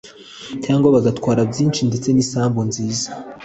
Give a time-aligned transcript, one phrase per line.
[0.63, 3.09] cyangwa bagatwara byinshi ndetse n’isambu nziza,